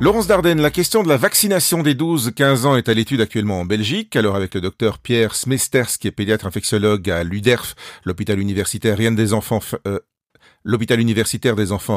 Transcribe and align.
Laurence 0.00 0.26
Dardenne, 0.26 0.62
la 0.62 0.70
question 0.70 1.02
de 1.02 1.10
la 1.10 1.18
vaccination 1.18 1.82
des 1.82 1.94
12-15 1.94 2.64
ans 2.64 2.74
est 2.74 2.88
à 2.88 2.94
l'étude 2.94 3.20
actuellement 3.20 3.60
en 3.60 3.64
Belgique. 3.66 4.16
Alors 4.16 4.34
avec 4.34 4.54
le 4.54 4.62
docteur 4.62 4.98
Pierre 4.98 5.34
Smesters, 5.34 5.98
qui 6.00 6.08
est 6.08 6.10
pédiatre 6.10 6.46
infectiologue 6.46 7.10
à 7.10 7.22
l'UDERF, 7.22 7.74
l'hôpital 8.06 8.40
universitaire 8.40 8.96
des 9.14 9.34
enfants, 9.34 9.60
euh, 9.86 9.98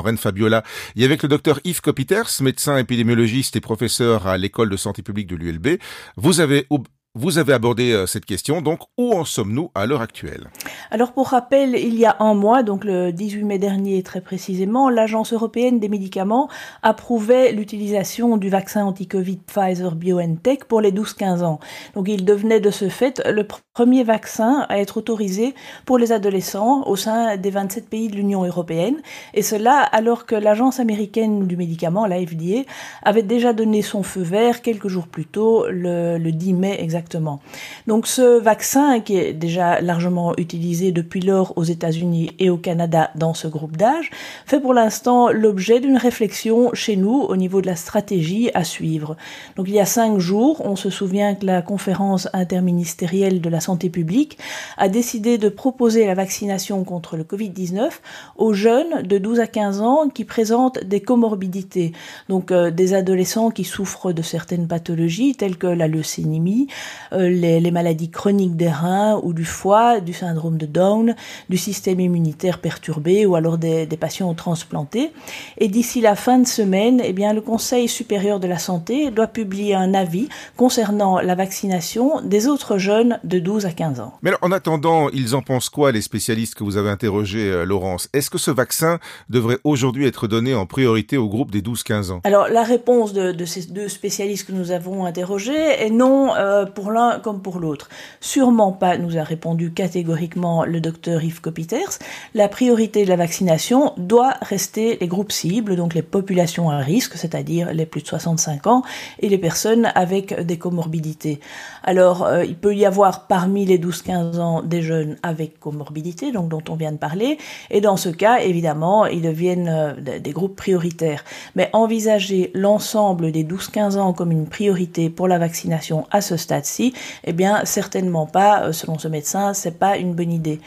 Rennes 0.01 0.17
Fabiola, 0.17 0.63
et 0.97 1.05
avec 1.05 1.23
le 1.23 1.29
docteur 1.29 1.61
Yves 1.63 1.79
Copiters, 1.79 2.29
médecin 2.41 2.75
épidémiologiste 2.77 3.55
et 3.55 3.61
professeur 3.61 4.27
à 4.27 4.37
l'école 4.37 4.69
de 4.69 4.75
santé 4.75 5.01
publique 5.01 5.27
de 5.27 5.37
l'ULB. 5.37 5.77
Vous 6.17 6.41
avez 6.41 6.67
vous 7.15 7.37
avez 7.37 7.53
abordé 7.53 7.91
euh, 7.91 8.07
cette 8.07 8.25
question, 8.25 8.63
donc 8.63 8.79
où 8.97 9.13
en 9.13 9.23
sommes-nous 9.23 9.69
à 9.75 9.85
l'heure 9.85 10.01
actuelle? 10.01 10.49
Alors 10.89 11.11
pour 11.11 11.27
rappel, 11.27 11.75
il 11.75 11.93
y 11.93 12.05
a 12.05 12.15
un 12.19 12.33
mois, 12.33 12.63
donc 12.63 12.83
le 12.83 13.11
18 13.11 13.43
mai 13.43 13.59
dernier 13.59 14.01
très 14.01 14.19
précisément, 14.19 14.89
l'Agence 14.89 15.31
européenne 15.31 15.79
des 15.79 15.89
médicaments 15.89 16.49
approuvait 16.81 17.51
l'utilisation 17.51 18.37
du 18.37 18.49
vaccin 18.49 18.83
anti-Covid 18.85 19.37
Pfizer 19.45 19.93
BioNTech 19.93 20.65
pour 20.65 20.81
les 20.81 20.91
12-15 20.91 21.43
ans. 21.43 21.59
Donc 21.93 22.07
il 22.09 22.25
devenait 22.25 22.59
de 22.59 22.71
ce 22.71 22.89
fait 22.89 23.21
le 23.29 23.45
premier 23.73 24.03
vaccin 24.03 24.67
à 24.69 24.77
être 24.77 24.97
autorisé 24.97 25.55
pour 25.85 25.97
les 25.97 26.11
adolescents 26.11 26.83
au 26.85 26.95
sein 26.95 27.37
des 27.37 27.49
27 27.49 27.89
pays 27.89 28.07
de 28.07 28.15
l'Union 28.15 28.43
européenne, 28.43 28.97
et 29.33 29.41
cela 29.41 29.79
alors 29.79 30.27
que 30.27 30.35
l'Agence 30.35 30.79
américaine 30.79 31.47
du 31.47 31.57
médicament, 31.57 32.05
la 32.05 32.23
FDA, 32.23 32.69
avait 33.01 33.23
déjà 33.23 33.51
donné 33.51 33.81
son 33.81 34.03
feu 34.03 34.21
vert 34.21 34.61
quelques 34.61 34.89
jours 34.89 35.07
plus 35.07 35.25
tôt, 35.25 35.65
le, 35.69 36.19
le 36.19 36.31
10 36.31 36.53
mai 36.53 36.77
exactement 36.79 37.41
donc 37.87 38.07
ce 38.07 38.39
vaccin, 38.39 38.99
qui 38.99 39.17
est 39.17 39.33
déjà 39.33 39.81
largement 39.81 40.33
utilisé 40.37 40.91
depuis 40.91 41.21
lors 41.21 41.57
aux 41.57 41.63
États-Unis 41.63 42.31
et 42.39 42.49
au 42.49 42.57
Canada 42.57 43.09
dans 43.15 43.33
ce 43.33 43.47
groupe 43.47 43.77
d'âge, 43.77 44.09
fait 44.45 44.59
pour 44.59 44.73
l'instant 44.73 45.29
l'objet 45.29 45.79
d'une 45.79 45.97
réflexion 45.97 46.69
chez 46.73 46.95
nous 46.95 47.21
au 47.21 47.35
niveau 47.35 47.61
de 47.61 47.67
la 47.67 47.75
stratégie 47.75 48.51
à 48.53 48.63
suivre. 48.63 49.17
Donc 49.55 49.67
il 49.67 49.73
y 49.73 49.79
a 49.79 49.85
cinq 49.85 50.19
jours, 50.19 50.61
on 50.65 50.75
se 50.75 50.89
souvient 50.89 51.35
que 51.35 51.45
la 51.45 51.61
conférence 51.61 52.29
interministérielle 52.33 53.41
de 53.41 53.49
la 53.49 53.59
santé 53.63 53.89
publique 53.89 54.37
a 54.77 54.89
décidé 54.89 55.37
de 55.37 55.49
proposer 55.49 56.05
la 56.05 56.13
vaccination 56.13 56.83
contre 56.83 57.17
le 57.17 57.23
Covid-19 57.23 57.89
aux 58.37 58.53
jeunes 58.53 59.01
de 59.03 59.17
12 59.17 59.39
à 59.39 59.47
15 59.47 59.81
ans 59.81 60.09
qui 60.09 60.25
présentent 60.25 60.83
des 60.83 61.01
comorbidités, 61.01 61.93
donc 62.29 62.51
euh, 62.51 62.71
des 62.71 62.93
adolescents 62.93 63.49
qui 63.49 63.63
souffrent 63.63 64.13
de 64.13 64.21
certaines 64.21 64.67
pathologies 64.67 65.35
telles 65.35 65.57
que 65.57 65.67
la 65.67 65.87
leucémie, 65.87 66.67
euh, 67.13 67.29
les, 67.29 67.71
maladies 67.71 68.09
chroniques 68.09 68.55
des 68.55 68.69
reins 68.69 69.19
ou 69.23 69.33
du 69.33 69.45
foie, 69.45 69.99
du 69.99 70.13
syndrome 70.13 70.57
de 70.57 70.65
Down, 70.65 71.15
du 71.49 71.57
système 71.57 71.99
immunitaire 71.99 72.59
perturbé 72.59 73.25
ou 73.25 73.35
alors 73.35 73.57
des, 73.57 73.87
patients 73.99 74.33
transplantés. 74.33 75.11
Et 75.57 75.67
d'ici 75.67 76.01
la 76.01 76.15
fin 76.15 76.39
de 76.39 76.47
semaine, 76.47 77.01
eh 77.03 77.13
bien, 77.13 77.33
le 77.33 77.41
Conseil 77.41 77.87
supérieur 77.87 78.39
de 78.39 78.47
la 78.47 78.57
santé 78.57 79.11
doit 79.11 79.27
publier 79.27 79.75
un 79.75 79.93
avis 79.93 80.27
concernant 80.57 81.19
la 81.19 81.35
vaccination 81.35 82.21
des 82.21 82.47
autres 82.47 82.77
jeunes 82.77 83.19
de 83.23 83.39
12 83.39 83.52
à 83.59 83.71
15 83.71 83.99
ans. 83.99 84.13
Mais 84.21 84.31
en 84.41 84.51
attendant, 84.51 85.09
ils 85.09 85.35
en 85.35 85.41
pensent 85.41 85.69
quoi, 85.69 85.91
les 85.91 86.01
spécialistes 86.01 86.55
que 86.55 86.63
vous 86.63 86.77
avez 86.77 86.89
interrogés, 86.89 87.49
euh, 87.49 87.65
Laurence? 87.65 88.09
Est-ce 88.13 88.29
que 88.29 88.37
ce 88.37 88.51
vaccin 88.51 88.99
devrait 89.29 89.59
aujourd'hui 89.63 90.05
être 90.05 90.27
donné 90.27 90.53
en 90.55 90.65
priorité 90.65 91.17
au 91.17 91.27
groupe 91.27 91.51
des 91.51 91.61
12-15 91.61 92.11
ans? 92.11 92.21
Alors, 92.23 92.47
la 92.49 92.63
réponse 92.63 93.13
de, 93.13 93.45
ces 93.45 93.67
deux 93.67 93.87
spécialistes 93.87 94.47
que 94.47 94.51
nous 94.51 94.71
avons 94.71 95.05
interrogés 95.05 95.53
est 95.53 95.89
non 95.89 96.35
euh, 96.35 96.65
pour 96.65 96.91
l'un 96.91 97.19
comme 97.19 97.41
pour 97.41 97.59
l'autre. 97.59 97.89
Sûrement 98.21 98.71
pas, 98.71 98.97
nous 98.97 99.17
a 99.17 99.23
répondu 99.23 99.71
catégoriquement 99.71 100.65
le 100.65 100.81
docteur 100.81 101.23
Yves 101.23 101.41
Copiters. 101.41 101.99
La 102.33 102.47
priorité 102.47 103.03
de 103.03 103.09
la 103.09 103.15
vaccination 103.15 103.93
doit 103.97 104.33
rester 104.41 104.97
les 104.99 105.07
groupes 105.07 105.31
cibles, 105.31 105.75
donc 105.75 105.93
les 105.93 106.01
populations 106.01 106.69
à 106.69 106.77
risque, 106.77 107.15
c'est-à-dire 107.15 107.73
les 107.73 107.85
plus 107.85 108.01
de 108.01 108.07
65 108.07 108.67
ans 108.67 108.83
et 109.19 109.29
les 109.29 109.37
personnes 109.37 109.91
avec 109.95 110.39
des 110.41 110.57
comorbidités. 110.57 111.39
Alors, 111.83 112.23
euh, 112.23 112.45
il 112.45 112.55
peut 112.55 112.75
y 112.75 112.85
avoir 112.85 113.27
parmi 113.43 113.65
les 113.65 113.77
12-15 113.77 114.39
ans 114.39 114.61
des 114.61 114.81
jeunes 114.81 115.17
avec 115.21 115.59
comorbidité, 115.59 116.31
donc 116.31 116.47
dont 116.47 116.63
on 116.69 116.75
vient 116.75 116.93
de 116.93 116.97
parler, 116.97 117.37
et 117.71 117.81
dans 117.81 117.97
ce 117.97 118.07
cas, 118.07 118.37
évidemment, 118.39 119.05
ils 119.05 119.21
deviennent 119.21 119.67
euh, 119.67 120.19
des 120.19 120.31
groupes 120.31 120.55
prioritaires. 120.55 121.25
Mais 121.57 121.69
envisager 121.73 122.51
l'ensemble 122.53 123.33
des 123.33 123.43
12-15 123.43 123.97
ans 123.97 124.13
comme 124.13 124.31
une 124.31 124.47
priorité 124.47 125.09
pour 125.09 125.27
la 125.27 125.39
vaccination 125.39 126.07
à 126.09 126.21
ce 126.21 126.37
stade 126.37 126.63
si 126.63 126.93
Eh 127.25 127.33
bien, 127.33 127.65
certainement 127.65 128.27
pas. 128.27 128.63
Euh, 128.63 128.71
selon 128.71 128.97
ce 128.97 129.09
médecin, 129.09 129.53
c'est 129.53 129.77
pas 129.77 129.97
une 129.97 130.13
bonne 130.13 130.31
idée. 130.31 130.61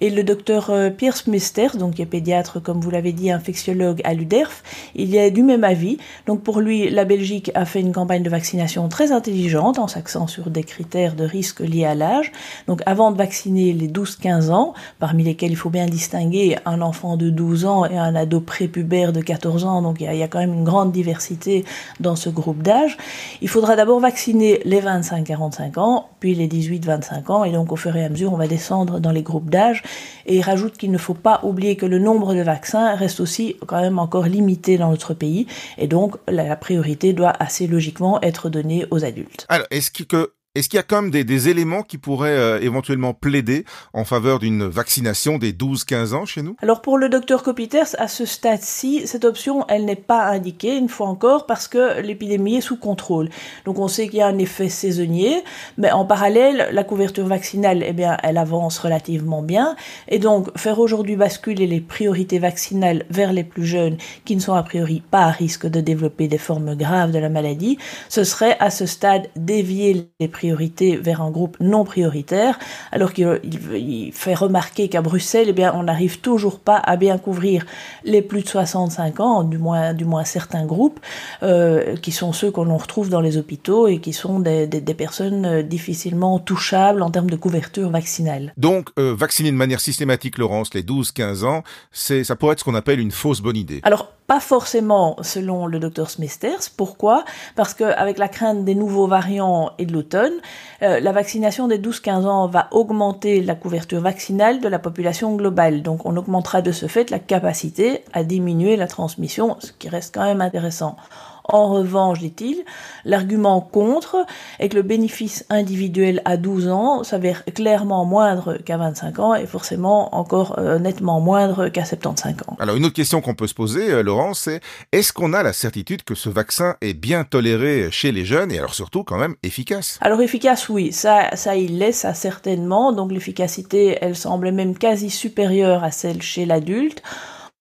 Et 0.00 0.08
le 0.08 0.24
docteur 0.24 0.70
euh, 0.70 0.88
Pierre 0.88 1.18
Smester, 1.18 1.68
donc 1.78 1.96
qui 1.96 2.02
est 2.02 2.06
pédiatre, 2.06 2.62
comme 2.62 2.80
vous 2.80 2.90
l'avez 2.90 3.12
dit, 3.12 3.30
infectiologue 3.30 4.00
à 4.04 4.14
l'UDERF, 4.14 4.62
il 4.94 5.14
est 5.16 5.30
du 5.30 5.42
même 5.42 5.64
avis. 5.64 5.98
Donc 6.24 6.42
pour 6.42 6.60
lui, 6.60 6.88
la 6.88 7.04
Belgique 7.04 7.50
a 7.54 7.66
fait 7.66 7.80
une 7.80 7.92
campagne 7.92 8.22
de 8.22 8.30
vaccination 8.30 8.88
très 8.88 9.12
intelligente 9.12 9.78
en 9.78 9.86
s'accent 9.86 10.28
sur 10.28 10.48
des 10.48 10.64
critères 10.64 11.14
de 11.14 11.24
risque 11.24 11.60
liés 11.60 11.84
à 11.84 11.94
l'âge. 11.94 12.21
Donc 12.66 12.80
avant 12.86 13.10
de 13.10 13.18
vacciner 13.18 13.72
les 13.72 13.88
12-15 13.88 14.50
ans, 14.50 14.74
parmi 14.98 15.24
lesquels 15.24 15.50
il 15.50 15.56
faut 15.56 15.70
bien 15.70 15.86
distinguer 15.86 16.56
un 16.64 16.80
enfant 16.80 17.16
de 17.16 17.30
12 17.30 17.64
ans 17.64 17.84
et 17.84 17.98
un 17.98 18.14
ado 18.14 18.40
prépubère 18.40 19.12
de 19.12 19.20
14 19.20 19.64
ans, 19.64 19.82
donc 19.82 20.00
il 20.00 20.12
y, 20.12 20.22
a, 20.22 20.28
quand 20.28 20.38
même 20.38 20.54
une 20.54 20.64
grande 20.64 20.92
diversité 20.92 21.64
dans 22.00 22.16
ce 22.16 22.28
groupe 22.28 22.62
d'âge, 22.62 22.96
il 23.40 23.48
faudra 23.48 23.76
d'abord 23.76 24.00
vacciner 24.00 24.60
les 24.64 24.80
25-40 24.80 25.78
ans, 25.78 26.08
puis 26.20 26.34
les 26.34 26.48
18-25 26.48 27.30
ans, 27.30 27.44
et 27.44 27.52
donc 27.52 27.72
au 27.72 27.76
fur 27.76 27.94
et 27.96 28.04
à 28.04 28.08
mesure, 28.08 28.32
on 28.32 28.36
va 28.36 28.46
descendre 28.46 29.00
dans 29.00 29.12
les 29.12 29.22
groupes 29.22 29.50
d'âge. 29.50 29.82
Et 30.26 30.36
il 30.36 30.42
rajoute 30.42 30.76
qu'il 30.76 30.90
ne 30.90 30.98
faut 30.98 31.14
pas 31.14 31.40
oublier 31.42 31.76
que 31.76 31.86
le 31.86 31.98
nombre 31.98 32.34
de 32.34 32.42
vaccins 32.42 32.94
reste 32.94 33.20
aussi 33.20 33.56
quand 33.66 33.80
même 33.80 33.98
encore 33.98 34.26
limité 34.26 34.78
dans 34.78 34.90
notre 34.90 35.14
pays, 35.14 35.46
et 35.78 35.86
donc 35.86 36.16
la, 36.28 36.56
priorité 36.56 37.12
doit 37.12 37.32
assez 37.38 37.66
logiquement 37.66 38.20
être 38.22 38.48
donnée 38.48 38.86
aux 38.90 39.04
adultes. 39.04 39.46
Alors, 39.48 39.66
est-ce 39.70 39.90
que 39.90 40.32
est-ce 40.54 40.68
qu'il 40.68 40.76
y 40.76 40.80
a 40.80 40.82
quand 40.82 41.00
même 41.00 41.10
des, 41.10 41.48
éléments 41.48 41.82
qui 41.82 41.96
pourraient 41.96 42.36
euh, 42.36 42.60
éventuellement 42.60 43.14
plaider 43.14 43.64
en 43.94 44.04
faveur 44.04 44.38
d'une 44.38 44.66
vaccination 44.66 45.38
des 45.38 45.54
12-15 45.54 46.12
ans 46.12 46.26
chez 46.26 46.42
nous? 46.42 46.56
Alors 46.60 46.82
pour 46.82 46.98
le 46.98 47.08
docteur 47.08 47.42
Copiters, 47.42 47.96
à 47.96 48.06
ce 48.06 48.26
stade-ci, 48.26 49.06
cette 49.06 49.24
option, 49.24 49.64
elle 49.68 49.86
n'est 49.86 49.96
pas 49.96 50.26
indiquée, 50.26 50.76
une 50.76 50.90
fois 50.90 51.06
encore, 51.06 51.46
parce 51.46 51.68
que 51.68 52.02
l'épidémie 52.02 52.56
est 52.56 52.60
sous 52.60 52.76
contrôle. 52.76 53.30
Donc 53.64 53.78
on 53.78 53.88
sait 53.88 54.08
qu'il 54.08 54.18
y 54.18 54.22
a 54.22 54.26
un 54.26 54.36
effet 54.36 54.68
saisonnier, 54.68 55.42
mais 55.78 55.90
en 55.90 56.04
parallèle, 56.04 56.68
la 56.70 56.84
couverture 56.84 57.26
vaccinale, 57.26 57.82
eh 57.86 57.94
bien, 57.94 58.18
elle 58.22 58.36
avance 58.36 58.78
relativement 58.78 59.40
bien. 59.40 59.74
Et 60.08 60.18
donc 60.18 60.50
faire 60.58 60.78
aujourd'hui 60.80 61.16
basculer 61.16 61.66
les 61.66 61.80
priorités 61.80 62.38
vaccinales 62.38 63.06
vers 63.08 63.32
les 63.32 63.44
plus 63.44 63.64
jeunes 63.64 63.96
qui 64.26 64.36
ne 64.36 64.40
sont 64.40 64.52
a 64.52 64.62
priori 64.62 65.02
pas 65.10 65.22
à 65.22 65.30
risque 65.30 65.66
de 65.66 65.80
développer 65.80 66.28
des 66.28 66.36
formes 66.36 66.74
graves 66.76 67.10
de 67.10 67.18
la 67.18 67.30
maladie, 67.30 67.78
ce 68.10 68.22
serait 68.22 68.58
à 68.60 68.68
ce 68.68 68.84
stade 68.84 69.30
dévier 69.34 70.10
les 70.20 70.28
priorités 70.28 70.41
priorité 70.42 70.96
vers 70.96 71.22
un 71.22 71.30
groupe 71.30 71.56
non 71.60 71.84
prioritaire, 71.84 72.58
alors 72.90 73.12
qu'il 73.12 74.10
fait 74.12 74.34
remarquer 74.34 74.88
qu'à 74.88 75.00
Bruxelles, 75.00 75.46
eh 75.50 75.52
bien, 75.52 75.72
on 75.76 75.84
n'arrive 75.84 76.18
toujours 76.18 76.58
pas 76.58 76.78
à 76.78 76.96
bien 76.96 77.16
couvrir 77.16 77.64
les 78.02 78.22
plus 78.22 78.42
de 78.42 78.48
65 78.48 79.20
ans, 79.20 79.44
du 79.44 79.58
moins, 79.58 79.94
du 79.94 80.04
moins 80.04 80.24
certains 80.24 80.66
groupes, 80.66 80.98
euh, 81.44 81.94
qui 81.96 82.10
sont 82.10 82.32
ceux 82.32 82.50
qu'on 82.50 82.76
retrouve 82.76 83.08
dans 83.08 83.20
les 83.20 83.36
hôpitaux 83.36 83.86
et 83.86 84.00
qui 84.00 84.12
sont 84.12 84.40
des, 84.40 84.66
des, 84.66 84.94
personnes 84.94 85.46
euh, 85.46 85.62
difficilement 85.62 86.40
touchables 86.40 87.02
en 87.02 87.10
termes 87.10 87.30
de 87.30 87.36
couverture 87.36 87.90
vaccinale. 87.90 88.52
Donc, 88.56 88.88
euh, 88.98 89.14
vacciner 89.16 89.52
de 89.52 89.56
manière 89.56 89.80
systématique, 89.80 90.38
Laurence, 90.38 90.74
les 90.74 90.82
12-15 90.82 91.44
ans, 91.44 91.62
ça 91.92 92.34
pourrait 92.34 92.54
être 92.54 92.60
ce 92.60 92.64
qu'on 92.64 92.74
appelle 92.74 92.98
une 92.98 93.12
fausse 93.12 93.40
bonne 93.40 93.56
idée. 93.56 93.78
Alors, 93.84 94.08
pas 94.32 94.40
forcément 94.40 95.16
selon 95.20 95.66
le 95.66 95.78
docteur 95.78 96.08
Smesters. 96.08 96.70
Pourquoi? 96.74 97.26
Parce 97.54 97.74
qu'avec 97.74 98.16
la 98.16 98.28
crainte 98.28 98.64
des 98.64 98.74
nouveaux 98.74 99.06
variants 99.06 99.72
et 99.76 99.84
de 99.84 99.92
l'automne, 99.92 100.32
euh, 100.80 101.00
la 101.00 101.12
vaccination 101.12 101.68
des 101.68 101.78
12-15 101.78 102.24
ans 102.24 102.48
va 102.48 102.68
augmenter 102.70 103.42
la 103.42 103.54
couverture 103.54 104.00
vaccinale 104.00 104.62
de 104.62 104.68
la 104.68 104.78
population 104.78 105.36
globale. 105.36 105.82
Donc 105.82 106.06
on 106.06 106.16
augmentera 106.16 106.62
de 106.62 106.72
ce 106.72 106.86
fait 106.86 107.10
la 107.10 107.18
capacité 107.18 108.04
à 108.14 108.24
diminuer 108.24 108.76
la 108.76 108.86
transmission, 108.86 109.56
ce 109.58 109.70
qui 109.72 109.90
reste 109.90 110.14
quand 110.14 110.24
même 110.24 110.40
intéressant. 110.40 110.96
En 111.44 111.72
revanche, 111.72 112.20
dit-il, 112.20 112.64
l'argument 113.04 113.60
contre 113.60 114.24
est 114.58 114.68
que 114.68 114.76
le 114.76 114.82
bénéfice 114.82 115.44
individuel 115.50 116.22
à 116.24 116.36
12 116.36 116.68
ans 116.68 117.04
s'avère 117.04 117.44
clairement 117.44 118.04
moindre 118.04 118.58
qu'à 118.58 118.76
25 118.76 119.18
ans 119.18 119.34
et 119.34 119.46
forcément 119.46 120.14
encore 120.14 120.58
euh, 120.58 120.78
nettement 120.78 121.20
moindre 121.20 121.68
qu'à 121.68 121.84
75 121.84 122.34
ans. 122.46 122.56
Alors 122.60 122.76
une 122.76 122.84
autre 122.84 122.94
question 122.94 123.20
qu'on 123.20 123.34
peut 123.34 123.46
se 123.46 123.54
poser, 123.54 123.90
euh, 123.90 124.02
Laurent, 124.02 124.34
c'est 124.34 124.60
est-ce 124.92 125.12
qu'on 125.12 125.32
a 125.32 125.42
la 125.42 125.52
certitude 125.52 126.04
que 126.04 126.14
ce 126.14 126.28
vaccin 126.28 126.76
est 126.80 126.94
bien 126.94 127.24
toléré 127.24 127.88
chez 127.90 128.12
les 128.12 128.24
jeunes 128.24 128.52
et 128.52 128.58
alors 128.58 128.74
surtout 128.74 129.02
quand 129.04 129.18
même 129.18 129.34
efficace? 129.42 129.98
Alors 130.00 130.20
efficace, 130.20 130.68
oui, 130.68 130.92
ça, 130.92 131.34
ça 131.34 131.56
il 131.56 131.78
l'est, 131.78 131.92
ça 131.92 132.14
certainement. 132.14 132.92
Donc 132.92 133.12
l'efficacité, 133.12 133.98
elle 134.00 134.16
semble 134.16 134.52
même 134.52 134.76
quasi 134.76 135.10
supérieure 135.10 135.84
à 135.84 135.90
celle 135.90 136.22
chez 136.22 136.46
l'adulte. 136.46 137.02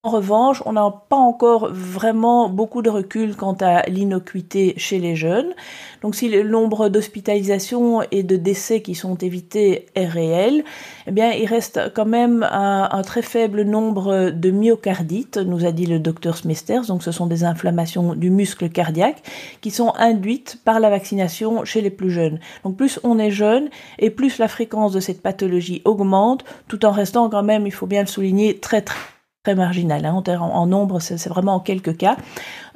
En 0.03 0.09
revanche, 0.09 0.63
on 0.65 0.73
n'a 0.73 0.91
pas 1.09 1.15
encore 1.15 1.71
vraiment 1.71 2.49
beaucoup 2.49 2.81
de 2.81 2.89
recul 2.89 3.35
quant 3.35 3.55
à 3.61 3.83
l'innocuité 3.83 4.73
chez 4.77 4.97
les 4.97 5.15
jeunes. 5.15 5.53
Donc 6.01 6.15
si 6.15 6.27
le 6.27 6.41
nombre 6.41 6.89
d'hospitalisations 6.89 8.01
et 8.09 8.23
de 8.23 8.35
décès 8.35 8.81
qui 8.81 8.95
sont 8.95 9.13
évités 9.17 9.85
est 9.93 10.07
réel, 10.07 10.63
eh 11.05 11.11
bien 11.11 11.33
il 11.33 11.45
reste 11.45 11.93
quand 11.93 12.07
même 12.07 12.41
un, 12.41 13.03
très 13.03 13.21
faible 13.21 13.61
nombre 13.61 14.31
de 14.31 14.49
myocardites, 14.49 15.37
nous 15.37 15.65
a 15.67 15.71
dit 15.71 15.85
le 15.85 15.99
docteur 15.99 16.35
Smesters. 16.35 16.87
Donc 16.87 17.03
ce 17.03 17.11
sont 17.11 17.27
des 17.27 17.43
inflammations 17.43 18.15
du 18.15 18.31
muscle 18.31 18.69
cardiaque 18.69 19.21
qui 19.61 19.69
sont 19.69 19.93
induites 19.99 20.57
par 20.65 20.79
la 20.79 20.89
vaccination 20.89 21.63
chez 21.63 21.81
les 21.81 21.91
plus 21.91 22.09
jeunes. 22.09 22.39
Donc 22.63 22.75
plus 22.75 22.99
on 23.03 23.19
est 23.19 23.29
jeune 23.29 23.69
et 23.99 24.09
plus 24.09 24.39
la 24.39 24.47
fréquence 24.47 24.93
de 24.93 24.99
cette 24.99 25.21
pathologie 25.21 25.83
augmente, 25.85 26.43
tout 26.67 26.85
en 26.87 26.91
restant 26.91 27.29
quand 27.29 27.43
même, 27.43 27.67
il 27.67 27.71
faut 27.71 27.85
bien 27.85 28.01
le 28.01 28.07
souligner, 28.07 28.57
très 28.57 28.81
très 28.81 28.97
très 29.43 29.55
marginal. 29.55 30.05
Hein. 30.05 30.13
En, 30.13 30.41
en, 30.41 30.67
nombre, 30.67 30.99
c'est 30.99 31.27
vraiment 31.27 31.55
en 31.55 31.59
quelques 31.59 31.97
cas. 31.97 32.17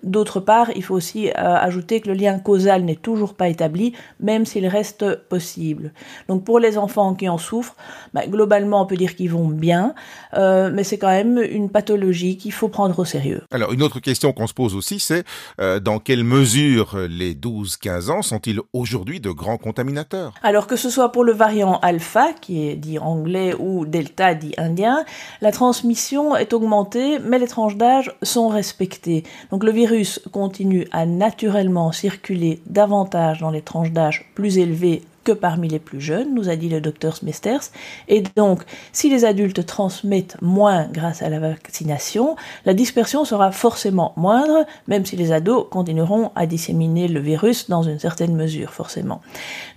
D'autre 0.05 0.39
part, 0.39 0.69
il 0.75 0.83
faut 0.83 0.93
aussi 0.93 1.29
euh, 1.29 1.31
ajouter 1.35 1.99
que 1.99 2.09
le 2.09 2.13
lien 2.13 2.37
causal 2.37 2.83
n'est 2.83 2.95
toujours 2.95 3.33
pas 3.33 3.49
établi, 3.49 3.93
même 4.19 4.45
s'il 4.45 4.67
reste 4.67 5.15
possible. 5.29 5.93
Donc 6.27 6.43
pour 6.43 6.59
les 6.59 6.77
enfants 6.77 7.15
qui 7.15 7.27
en 7.27 7.39
souffrent, 7.39 7.75
bah, 8.13 8.27
globalement 8.27 8.83
on 8.83 8.85
peut 8.85 8.97
dire 8.97 9.15
qu'ils 9.15 9.31
vont 9.31 9.47
bien, 9.47 9.95
euh, 10.35 10.69
mais 10.71 10.83
c'est 10.83 10.99
quand 10.99 11.09
même 11.09 11.39
une 11.39 11.71
pathologie 11.71 12.37
qu'il 12.37 12.51
faut 12.51 12.67
prendre 12.67 12.99
au 12.99 13.05
sérieux. 13.05 13.41
Alors 13.49 13.73
une 13.73 13.81
autre 13.81 13.99
question 13.99 14.31
qu'on 14.31 14.45
se 14.45 14.53
pose 14.53 14.75
aussi, 14.75 14.99
c'est 14.99 15.23
euh, 15.59 15.79
dans 15.79 15.97
quelle 15.97 16.23
mesure 16.23 16.95
les 17.09 17.33
12-15 17.33 18.11
ans 18.11 18.21
sont-ils 18.21 18.59
aujourd'hui 18.73 19.19
de 19.19 19.31
grands 19.31 19.57
contaminateurs? 19.57 20.35
Alors 20.43 20.67
que 20.67 20.75
ce 20.75 20.91
soit 20.91 21.11
pour 21.11 21.23
le 21.23 21.33
variant 21.33 21.79
alpha, 21.79 22.27
qui 22.39 22.67
est 22.67 22.75
dit 22.75 22.99
anglais, 22.99 23.55
ou 23.57 23.87
delta, 23.87 24.35
dit 24.35 24.53
indien, 24.59 25.03
la 25.41 25.51
transmission 25.51 26.35
est 26.35 26.53
augmentée, 26.53 27.17
mais 27.17 27.39
les 27.39 27.47
tranches 27.47 27.75
d'âge 27.75 28.15
sont 28.21 28.49
respectées. 28.49 29.23
Donc 29.49 29.63
le 29.63 29.71
virus 29.71 29.94
continue 30.31 30.87
à 30.91 31.05
naturellement 31.05 31.91
circuler 31.91 32.59
davantage 32.65 33.39
dans 33.39 33.51
les 33.51 33.61
tranches 33.61 33.91
d'âge 33.91 34.29
plus 34.35 34.57
élevées 34.57 35.01
que 35.25 35.31
parmi 35.33 35.67
les 35.67 35.79
plus 35.79 35.99
jeunes, 35.99 36.33
nous 36.33 36.47
a 36.47 36.55
dit 36.55 36.69
le 36.69 36.79
docteur 36.79 37.17
Smesters. 37.17 37.71
Et 38.07 38.23
donc, 38.37 38.61
si 38.93 39.09
les 39.09 39.25
adultes 39.25 39.65
transmettent 39.65 40.37
moins 40.41 40.87
grâce 40.93 41.21
à 41.21 41.29
la 41.29 41.39
vaccination, 41.39 42.37
la 42.65 42.73
dispersion 42.73 43.25
sera 43.25 43.51
forcément 43.51 44.13
moindre, 44.15 44.65
même 44.87 45.05
si 45.05 45.17
les 45.17 45.31
ados 45.31 45.65
continueront 45.69 46.31
à 46.35 46.45
disséminer 46.45 47.07
le 47.07 47.19
virus 47.19 47.69
dans 47.69 47.83
une 47.83 47.99
certaine 47.99 48.35
mesure, 48.35 48.71
forcément. 48.71 49.21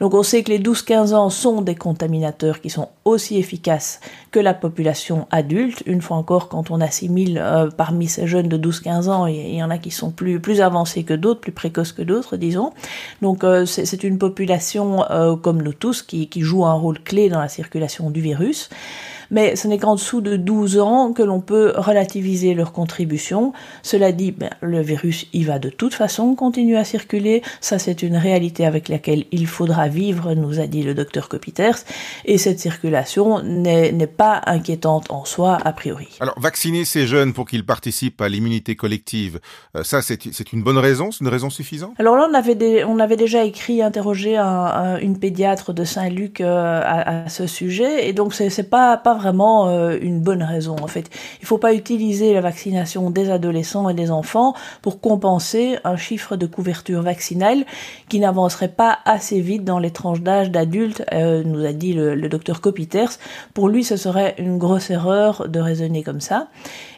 Donc, 0.01 0.15
on 0.15 0.23
sait 0.23 0.43
que 0.43 0.51
les 0.51 0.61
12-15 0.61 1.15
ans 1.15 1.31
sont 1.31 1.63
des 1.63 1.75
contaminateurs 1.75 2.61
qui 2.61 2.71
sont 2.71 2.91
aussi 3.05 3.39
efficaces 3.39 4.01
que 4.31 4.41
la 4.41 4.53
population 4.53 5.27
adulte. 5.31 5.83
Une 5.87 6.03
fois 6.03 6.19
encore, 6.19 6.49
quand 6.49 6.71
on 6.71 6.81
assimile 6.81 7.41
euh, 7.43 7.71
parmi 7.71 8.07
ces 8.07 8.27
jeunes 8.27 8.49
de 8.49 8.59
12-15 8.59 9.09
ans, 9.09 9.27
il 9.27 9.55
y 9.55 9.63
en 9.63 9.71
a 9.71 9.79
qui 9.79 9.91
sont 9.91 10.11
plus, 10.11 10.61
avancés 10.61 11.05
que 11.05 11.15
d'autres, 11.15 11.41
plus 11.41 11.53
précoces 11.53 11.93
que 11.93 12.03
d'autres, 12.03 12.37
disons. 12.37 12.73
Donc, 13.23 13.45
euh, 13.45 13.65
c'est 13.65 14.05
une 14.05 14.19
population 14.19 15.05
euh, 15.11 15.37
comme 15.39 15.63
nous 15.63 15.73
tous, 15.73 16.03
qui, 16.03 16.29
qui 16.29 16.43
jouent 16.43 16.67
un 16.67 16.75
rôle 16.75 17.01
clé 17.01 17.29
dans 17.29 17.41
la 17.41 17.49
circulation 17.49 18.11
du 18.11 18.21
virus 18.21 18.71
mais 19.31 19.57
ce 19.57 19.69
n'est 19.69 19.79
qu'en 19.79 19.95
dessous 19.95 20.21
de 20.21 20.37
12 20.37 20.79
ans 20.79 21.13
que 21.13 21.23
l'on 21.23 21.41
peut 21.41 21.73
relativiser 21.77 22.55
leur 22.55 22.73
contribution. 22.73 23.53
Cela 23.83 24.13
dit, 24.13 24.33
ben, 24.33 24.51
le 24.61 24.81
virus, 24.81 25.27
il 25.33 25.47
va 25.47 25.59
de 25.59 25.69
toute 25.69 25.95
façon 25.95 26.35
continuer 26.35 26.77
à 26.77 26.85
circuler. 26.85 27.43
Ça, 27.61 27.79
c'est 27.79 28.03
une 28.03 28.17
réalité 28.17 28.65
avec 28.65 28.89
laquelle 28.89 29.25
il 29.33 29.47
faudra 29.47 29.89
vivre, 29.89 30.35
nous 30.35 30.61
a 30.61 30.67
dit 30.67 30.83
le 30.83 30.95
docteur 30.95 31.29
Copiters. 31.29 31.79
Et 32.25 32.39
cette 32.39 32.61
circulation 32.61 33.43
n'est 33.43 34.07
pas 34.07 34.41
inquiétante 34.47 35.11
en 35.11 35.25
soi, 35.25 35.59
a 35.65 35.73
priori. 35.73 36.09
Alors, 36.21 36.39
vacciner 36.39 36.85
ces 36.85 37.07
jeunes 37.07 37.33
pour 37.33 37.47
qu'ils 37.47 37.67
participent 37.67 38.21
à 38.21 38.29
l'immunité 38.29 38.77
collective, 38.77 39.41
euh, 39.77 39.85
ça, 39.85 40.03
c'est 40.03 40.53
une 40.53 40.63
bonne 40.63 40.79
raison? 40.79 41.11
C'est 41.11 41.21
une 41.21 41.29
raison 41.29 41.51
suffisante? 41.51 41.93
Alors 41.99 42.17
là, 42.17 42.29
on 42.31 42.35
avait, 42.35 42.85
on 42.85 42.99
avait 42.99 43.17
déjà 43.17 43.45
écrit, 43.45 43.83
interrogé 43.83 44.37
un, 44.37 44.99
une 44.99 45.19
pédiatre 45.19 45.73
de 45.73 45.85
Saint-Luc 45.85 46.41
euh, 46.41 46.81
à, 46.85 47.25
à, 47.25 47.29
ce 47.29 47.47
sujet. 47.47 48.09
Et 48.09 48.13
donc, 48.13 48.35
c'est 48.35 48.71
pas, 48.71 48.97
pas 48.97 49.18
vraiment 49.19 49.69
euh, 49.69 49.99
une 50.01 50.21
bonne 50.21 50.43
raison. 50.43 50.77
En 50.83 50.87
fait, 50.87 51.11
il 51.41 51.43
ne 51.43 51.47
faut 51.47 51.59
pas 51.59 51.75
utiliser 51.75 52.33
la 52.33 52.41
vaccination 52.41 53.11
des 53.11 53.31
adolescents 53.31 53.89
et 53.89 53.95
des 53.95 54.11
enfants 54.11 54.55
pour 54.83 55.01
compenser 55.01 55.79
un 55.85 55.97
chiffre 55.97 56.37
de 56.37 56.47
couverture 56.47 57.03
vaccinale 57.03 57.65
qui 58.09 58.21
n'avancerait 58.21 58.69
pas 58.69 58.99
assez 59.05 59.41
vite 59.41 59.65
dans 59.65 59.79
les 59.79 59.91
tranches 59.91 60.21
d'âge 60.21 60.51
d'adultes, 60.51 61.05
euh, 61.13 61.43
nous 61.45 61.65
a 61.65 61.73
dit 61.73 61.93
le, 61.93 62.29
docteur 62.29 62.61
Copiters. 62.61 63.11
Pour 63.55 63.69
lui, 63.69 63.85
ce 63.85 63.97
serait 63.97 64.35
une 64.39 64.59
grosse 64.59 64.91
erreur 64.91 65.49
de 65.49 65.61
raisonner 65.61 66.03
comme 66.03 66.21
ça. 66.21 66.49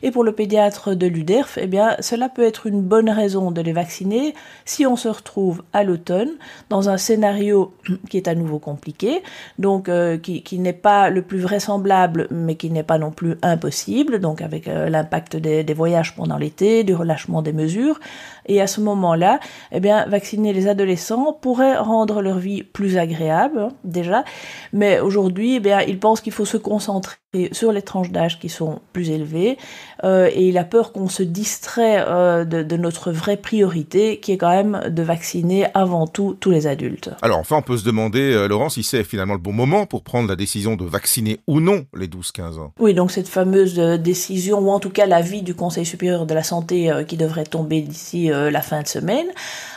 Et 0.02 0.10
pour 0.10 0.24
le 0.24 0.32
pédiatre 0.32 0.94
de 0.94 1.06
l'UDERF, 1.06 1.58
eh 1.60 1.66
bien, 1.66 1.96
cela 2.00 2.28
peut 2.28 2.42
être 2.42 2.66
une 2.66 2.82
bonne 2.82 3.10
raison 3.10 3.50
de 3.50 3.60
les 3.60 3.72
vacciner 3.72 4.34
si 4.64 4.86
on 4.86 4.96
se 4.96 5.08
retrouve 5.08 5.62
à 5.72 5.84
l'automne 5.84 6.30
dans 6.68 6.88
un 6.88 6.96
scénario 6.96 7.72
qui 8.08 8.16
est 8.16 8.28
à 8.28 8.34
nouveau 8.34 8.58
compliqué, 8.58 9.22
donc 9.58 9.88
euh, 9.88 10.18
qui 10.18 10.58
n'est 10.58 10.72
pas 10.72 11.10
le 11.10 11.22
plus 11.22 11.38
vraisemblable 11.38 12.09
mais 12.30 12.56
qui 12.56 12.70
n'est 12.70 12.82
pas 12.82 12.98
non 12.98 13.10
plus 13.10 13.36
impossible, 13.42 14.20
donc 14.20 14.42
avec 14.42 14.68
euh, 14.68 14.88
l'impact 14.88 15.36
des, 15.36 15.64
des, 15.64 15.74
voyages 15.74 16.14
pendant 16.14 16.36
l'été, 16.36 16.84
du 16.84 16.94
relâchement 16.94 17.42
des 17.42 17.52
mesures. 17.52 18.00
Et 18.50 18.60
à 18.60 18.66
ce 18.66 18.80
moment-là, 18.80 19.38
eh 19.70 19.78
bien, 19.78 20.04
vacciner 20.06 20.52
les 20.52 20.66
adolescents 20.66 21.32
pourrait 21.32 21.78
rendre 21.78 22.20
leur 22.20 22.38
vie 22.38 22.64
plus 22.64 22.98
agréable, 22.98 23.60
hein, 23.60 23.68
déjà. 23.84 24.24
Mais 24.72 24.98
aujourd'hui, 24.98 25.54
eh 25.54 25.60
bien, 25.60 25.80
ils 25.82 26.00
pensent 26.00 26.20
qu'il 26.20 26.32
faut 26.32 26.44
se 26.44 26.56
concentrer 26.56 27.14
sur 27.52 27.70
les 27.70 27.82
tranches 27.82 28.10
d'âge 28.10 28.40
qui 28.40 28.48
sont 28.48 28.80
plus 28.92 29.10
élevées. 29.10 29.56
Euh, 30.02 30.28
et 30.32 30.48
il 30.48 30.58
a 30.58 30.64
peur 30.64 30.92
qu'on 30.92 31.08
se 31.08 31.22
distrait 31.22 32.04
euh, 32.06 32.44
de, 32.44 32.62
de, 32.62 32.76
notre 32.76 33.12
vraie 33.12 33.36
priorité, 33.36 34.18
qui 34.18 34.32
est 34.32 34.36
quand 34.36 34.50
même 34.50 34.82
de 34.88 35.02
vacciner 35.02 35.66
avant 35.74 36.06
tout 36.06 36.36
tous 36.40 36.50
les 36.50 36.66
adultes. 36.66 37.10
Alors 37.22 37.38
enfin, 37.38 37.56
on 37.56 37.62
peut 37.62 37.76
se 37.76 37.84
demander, 37.84 38.32
euh, 38.32 38.48
Laurent, 38.48 38.68
si 38.68 38.82
c'est 38.82 39.04
finalement 39.04 39.34
le 39.34 39.40
bon 39.40 39.52
moment 39.52 39.86
pour 39.86 40.02
prendre 40.02 40.28
la 40.28 40.36
décision 40.36 40.74
de 40.74 40.84
vacciner 40.84 41.38
ou 41.46 41.60
non 41.60 41.84
les 41.96 42.08
12-15 42.08 42.58
ans. 42.58 42.72
Oui, 42.80 42.94
donc 42.94 43.12
cette 43.12 43.28
fameuse 43.28 43.78
euh, 43.78 43.96
décision, 43.96 44.58
ou 44.58 44.70
en 44.70 44.80
tout 44.80 44.90
cas 44.90 45.06
l'avis 45.06 45.42
du 45.42 45.54
Conseil 45.54 45.86
supérieur 45.86 46.26
de 46.26 46.34
la 46.34 46.42
santé 46.42 46.90
qui 47.06 47.16
devrait 47.16 47.44
tomber 47.44 47.80
d'ici 47.80 48.30
la 48.48 48.62
fin 48.62 48.82
de 48.82 48.88
semaine. 48.88 49.26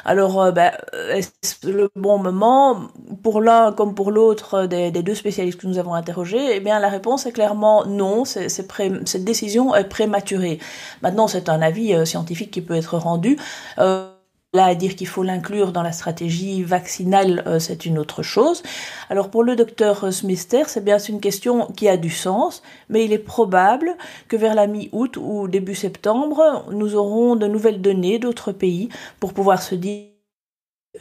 Alors, 0.05 0.51
ben, 0.51 0.71
est-ce 1.11 1.67
le 1.67 1.89
bon 1.95 2.17
moment 2.17 2.89
Pour 3.23 3.41
l'un 3.41 3.71
comme 3.71 3.95
pour 3.95 4.11
l'autre 4.11 4.65
des, 4.65 4.91
deux 4.91 5.15
spécialistes 5.15 5.59
que 5.59 5.67
nous 5.67 5.77
avons 5.77 5.93
interrogés, 5.93 6.55
eh 6.55 6.59
bien 6.59 6.79
la 6.79 6.89
réponse 6.89 7.25
est 7.25 7.31
clairement 7.31 7.85
non, 7.85 8.25
cette 8.25 9.23
décision 9.23 9.75
est 9.75 9.87
prématurée. 9.87 10.59
Maintenant, 11.01 11.27
c'est 11.27 11.49
un 11.49 11.61
avis 11.61 11.93
euh, 11.93 12.05
scientifique 12.05 12.51
qui 12.51 12.61
peut 12.61 12.75
être 12.75 12.97
rendu. 12.97 13.37
Euh, 13.79 14.12
Là, 14.55 14.65
à 14.65 14.75
dire 14.75 14.95
qu'il 14.95 15.07
faut 15.07 15.23
l'inclure 15.23 15.71
dans 15.71 15.81
la 15.81 15.91
stratégie 15.91 16.61
vaccinale, 16.61 17.43
euh, 17.47 17.57
c'est 17.57 17.87
une 17.87 17.97
autre 17.97 18.21
chose. 18.21 18.61
Alors 19.09 19.31
pour 19.31 19.43
le 19.43 19.55
docteur 19.55 20.13
Smithster, 20.13 20.65
c'est 20.67 20.83
bien 20.85 20.99
une 20.99 21.19
question 21.19 21.65
qui 21.75 21.89
a 21.89 21.97
du 21.97 22.11
sens, 22.11 22.61
mais 22.87 23.03
il 23.03 23.13
est 23.13 23.17
probable 23.17 23.95
que 24.27 24.37
vers 24.37 24.53
la 24.53 24.67
mi-août 24.67 25.17
ou 25.17 25.47
début 25.47 25.73
septembre, 25.73 26.67
nous 26.71 26.93
aurons 26.93 27.35
de 27.35 27.47
nouvelles 27.47 27.81
données 27.81 28.19
d'autres 28.19 28.51
pays 28.51 28.89
pour 29.19 29.33
pouvoir 29.33 29.63
se 29.63 29.73
dire 29.73 30.12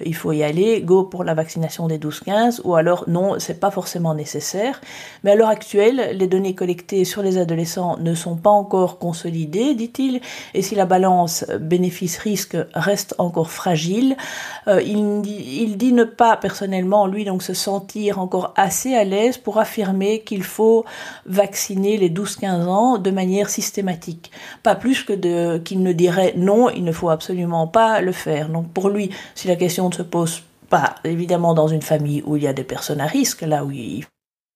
il 0.01 0.15
faut 0.15 0.33
y 0.33 0.43
aller, 0.43 0.81
go 0.81 1.05
pour 1.05 1.23
la 1.23 1.35
vaccination 1.35 1.87
des 1.87 1.99
12-15, 1.99 2.63
ou 2.65 2.77
alors 2.77 3.05
non, 3.09 3.39
c'est 3.39 3.61
pas 3.61 3.71
forcément 3.71 4.15
nécessaire. 4.15 4.81
Mais 5.23 5.33
à 5.33 5.35
l'heure 5.35 5.51
actuelle, 5.51 6.17
les 6.17 6.27
données 6.27 6.55
collectées 6.55 7.05
sur 7.05 7.23
les 7.23 7.37
adolescents 7.37 7.99
ne 7.99 8.15
sont 8.15 8.37
pas 8.37 8.49
encore 8.49 8.99
consolidées, 8.99 9.75
dit-il, 9.75 10.23
et 10.55 10.63
si 10.63 10.75
la 10.75 10.87
balance 10.87 11.45
bénéfice-risque 11.61 12.57
reste 12.73 13.15
encore 13.19 13.51
fragile, 13.51 14.17
euh, 14.67 14.81
il, 14.81 15.21
dit, 15.21 15.61
il 15.61 15.77
dit 15.77 15.93
ne 15.93 16.05
pas 16.05 16.39
personnellement, 16.39 17.07
lui, 17.07 17.27
donc 17.27 17.43
se 17.43 17.53
sentir 17.53 18.19
encore 18.19 18.55
assez 18.57 18.95
à 18.95 19.05
l'aise 19.05 19.37
pour 19.37 19.59
affirmer 19.59 20.21
qu'il 20.21 20.43
faut 20.43 20.87
vacciner 21.27 21.99
les 21.99 22.09
12-15 22.09 22.65
ans 22.65 22.97
de 22.97 23.11
manière 23.11 23.51
systématique. 23.51 24.31
Pas 24.63 24.75
plus 24.75 25.03
que 25.03 25.59
qu'il 25.59 25.83
ne 25.83 25.93
dirait 25.93 26.33
non, 26.39 26.71
il 26.71 26.85
ne 26.85 26.93
faut 26.93 27.11
absolument 27.11 27.67
pas 27.67 28.01
le 28.01 28.13
faire. 28.13 28.49
Donc 28.49 28.73
pour 28.73 28.89
lui, 28.89 29.11
si 29.35 29.49
la 29.49 29.57
question 29.57 29.82
ne 29.89 29.95
se 29.95 30.03
pose 30.03 30.43
pas 30.69 30.95
évidemment 31.05 31.55
dans 31.55 31.69
une 31.69 31.83
famille 31.83 32.23
où 32.25 32.37
il 32.37 32.45
y 32.45 32.49
a 32.49 32.53
des 32.53 32.65
personnes 32.65 33.01
à 33.01 33.07
risque, 33.07 33.43
là 33.43 33.65
où 33.65 33.71
il 33.71 34.05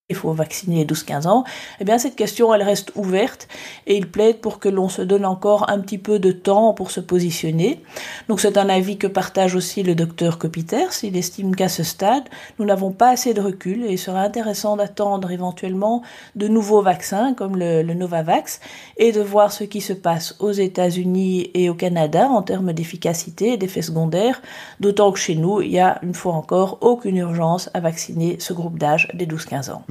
il 0.09 0.15
faut 0.15 0.31
vacciner 0.31 0.85
les 0.85 0.85
12-15 0.85 1.27
ans, 1.27 1.43
eh 1.81 1.83
bien 1.83 1.97
cette 1.97 2.15
question 2.15 2.53
elle 2.53 2.63
reste 2.63 2.93
ouverte 2.95 3.49
et 3.87 3.97
il 3.97 4.09
plaide 4.09 4.39
pour 4.39 4.59
que 4.59 4.69
l'on 4.69 4.87
se 4.87 5.01
donne 5.01 5.25
encore 5.25 5.69
un 5.69 5.79
petit 5.79 5.97
peu 5.97 6.17
de 6.17 6.31
temps 6.31 6.73
pour 6.73 6.91
se 6.91 7.01
positionner. 7.01 7.81
Donc 8.29 8.39
c'est 8.39 8.57
un 8.57 8.69
avis 8.69 8.97
que 8.97 9.07
partage 9.07 9.53
aussi 9.53 9.83
le 9.83 9.95
docteur 9.95 10.37
Copiters. 10.37 11.03
Il 11.03 11.17
estime 11.17 11.57
qu'à 11.57 11.67
ce 11.67 11.83
stade, 11.83 12.23
nous 12.57 12.63
n'avons 12.63 12.91
pas 12.91 13.09
assez 13.09 13.33
de 13.33 13.41
recul 13.41 13.83
et 13.83 13.91
il 13.91 13.97
serait 13.97 14.21
intéressant 14.21 14.77
d'attendre 14.77 15.29
éventuellement 15.29 16.03
de 16.37 16.47
nouveaux 16.47 16.81
vaccins 16.81 17.33
comme 17.33 17.57
le, 17.57 17.83
Novavax 17.83 18.61
et 18.95 19.11
de 19.11 19.19
voir 19.19 19.51
ce 19.51 19.65
qui 19.65 19.81
se 19.81 19.91
passe 19.91 20.37
aux 20.39 20.51
États-Unis 20.51 21.51
et 21.53 21.69
au 21.69 21.73
Canada 21.73 22.29
en 22.29 22.43
termes 22.43 22.71
d'efficacité 22.71 23.53
et 23.53 23.57
d'effets 23.57 23.81
secondaires, 23.81 24.41
d'autant 24.79 25.11
que 25.11 25.19
chez 25.19 25.35
nous, 25.35 25.61
il 25.61 25.71
y 25.71 25.79
a 25.79 25.99
une 26.01 26.13
fois 26.13 26.33
encore 26.33 26.77
aucune 26.79 27.17
urgence 27.17 27.69
à 27.73 27.81
vacciner 27.81 28.37
ce 28.39 28.53
groupe 28.53 28.79
d'âge 28.79 29.09
des 29.13 29.25
12-15 29.25 29.71
ans. 29.71 29.83